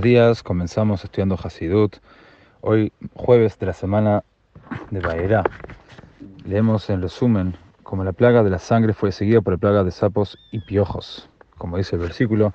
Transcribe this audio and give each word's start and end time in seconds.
días, 0.00 0.44
comenzamos 0.44 1.02
estudiando 1.02 1.36
Hasidut. 1.42 1.96
Hoy, 2.60 2.92
jueves 3.14 3.58
de 3.58 3.66
la 3.66 3.72
semana 3.72 4.22
de 4.92 5.00
Baerá, 5.00 5.42
leemos 6.44 6.88
en 6.88 7.02
resumen 7.02 7.56
como 7.82 8.04
la 8.04 8.12
plaga 8.12 8.44
de 8.44 8.50
la 8.50 8.60
sangre 8.60 8.92
fue 8.92 9.10
seguida 9.10 9.40
por 9.40 9.54
la 9.54 9.58
plaga 9.58 9.82
de 9.82 9.90
sapos 9.90 10.38
y 10.52 10.60
piojos. 10.60 11.28
Como 11.56 11.78
dice 11.78 11.96
el 11.96 12.02
versículo, 12.02 12.52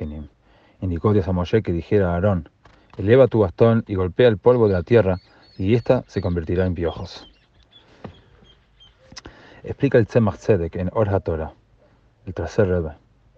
el. 0.00 0.30
Indicó 0.80 1.12
Dios 1.12 1.28
a 1.28 1.32
Moshe 1.32 1.62
que 1.62 1.72
dijera 1.72 2.12
a 2.12 2.14
Aarón, 2.14 2.48
eleva 2.96 3.26
tu 3.26 3.40
bastón 3.40 3.84
y 3.86 3.96
golpea 3.96 4.28
el 4.28 4.38
polvo 4.38 4.66
de 4.66 4.72
la 4.72 4.82
tierra, 4.82 5.18
y 5.58 5.74
ésta 5.74 6.04
se 6.06 6.22
convertirá 6.22 6.64
en 6.64 6.74
piojos. 6.74 7.30
Explica 9.66 9.98
el 9.98 10.06
Tzemach 10.06 10.36
Tzedek 10.36 10.76
en 10.76 10.90
Or 10.92 11.08
Torah, 11.20 11.52
el 12.24 12.34
tercer. 12.34 12.68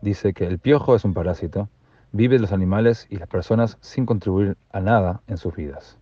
Dice 0.03 0.35
que 0.35 0.45
el 0.45 0.59
piojo 0.59 0.95
es 0.95 1.07
un 1.07 1.15
parásito, 1.15 1.71
vive 2.13 2.35
de 2.35 2.43
los 2.43 2.53
animales 2.53 3.07
y 3.09 3.17
las 3.17 3.29
personas 3.29 3.79
sin 3.81 4.05
contribuir 4.05 4.59
a 4.71 4.81
nada 4.81 5.23
en 5.27 5.39
sus 5.39 5.57
vidas. 5.57 5.97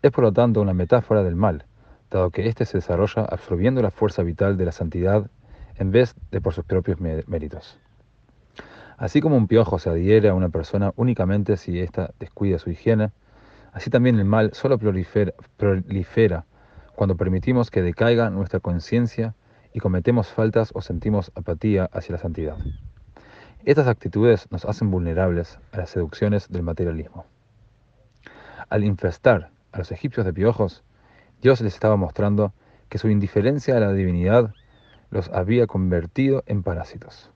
Es 0.00 0.12
por 0.12 0.24
lo 0.24 0.32
tanto 0.32 0.62
una 0.62 0.72
metáfora 0.72 1.22
del 1.22 1.36
mal, 1.36 1.66
dado 2.10 2.30
que 2.30 2.48
éste 2.48 2.64
se 2.64 2.78
desarrolla 2.78 3.26
absorbiendo 3.26 3.82
la 3.82 3.90
fuerza 3.90 4.22
vital 4.22 4.56
de 4.56 4.64
la 4.64 4.72
santidad 4.72 5.30
en 5.76 5.90
vez 5.90 6.14
de 6.30 6.40
por 6.40 6.54
sus 6.54 6.64
propios 6.64 6.98
méritos. 6.98 7.78
Así 8.96 9.20
como 9.20 9.36
un 9.36 9.46
piojo 9.46 9.78
se 9.78 9.90
adhiere 9.90 10.30
a 10.30 10.34
una 10.34 10.48
persona 10.48 10.94
únicamente 10.96 11.58
si 11.58 11.80
ésta 11.80 12.14
descuida 12.18 12.58
su 12.58 12.70
higiene, 12.70 13.10
así 13.74 13.90
también 13.90 14.18
el 14.18 14.24
mal 14.24 14.54
solo 14.54 14.78
prolifera, 14.78 15.34
prolifera 15.58 16.46
cuando 16.96 17.14
permitimos 17.14 17.70
que 17.70 17.82
decaiga 17.82 18.30
nuestra 18.30 18.60
conciencia 18.60 19.34
y 19.72 19.80
cometemos 19.80 20.28
faltas 20.28 20.70
o 20.74 20.82
sentimos 20.82 21.32
apatía 21.34 21.88
hacia 21.92 22.14
la 22.14 22.22
santidad. 22.22 22.56
Estas 23.64 23.88
actitudes 23.88 24.50
nos 24.50 24.64
hacen 24.64 24.90
vulnerables 24.90 25.58
a 25.72 25.78
las 25.78 25.90
seducciones 25.90 26.48
del 26.48 26.62
materialismo. 26.62 27.26
Al 28.68 28.84
infestar 28.84 29.50
a 29.72 29.78
los 29.78 29.92
egipcios 29.92 30.24
de 30.24 30.32
piojos, 30.32 30.82
Dios 31.42 31.60
les 31.60 31.74
estaba 31.74 31.96
mostrando 31.96 32.52
que 32.88 32.98
su 32.98 33.08
indiferencia 33.08 33.76
a 33.76 33.80
la 33.80 33.92
divinidad 33.92 34.54
los 35.10 35.28
había 35.30 35.66
convertido 35.66 36.42
en 36.46 36.62
parásitos. 36.62 37.30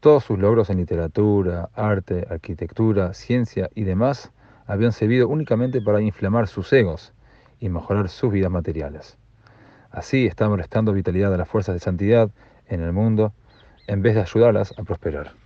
Todos 0.00 0.24
sus 0.24 0.38
logros 0.38 0.70
en 0.70 0.78
literatura, 0.78 1.70
arte, 1.74 2.26
arquitectura, 2.30 3.14
ciencia 3.14 3.70
y 3.74 3.84
demás 3.84 4.30
habían 4.66 4.92
servido 4.92 5.28
únicamente 5.28 5.80
para 5.80 6.00
inflamar 6.00 6.48
sus 6.48 6.72
egos 6.72 7.12
y 7.58 7.68
mejorar 7.68 8.08
sus 8.08 8.30
vidas 8.30 8.50
materiales. 8.50 9.16
Así 9.94 10.26
estamos 10.26 10.58
restando 10.58 10.92
vitalidad 10.92 11.32
a 11.32 11.36
las 11.36 11.48
fuerzas 11.48 11.76
de 11.76 11.78
santidad 11.78 12.28
en 12.66 12.82
el 12.82 12.92
mundo 12.92 13.32
en 13.86 14.02
vez 14.02 14.16
de 14.16 14.22
ayudarlas 14.22 14.74
a 14.76 14.82
prosperar. 14.82 15.43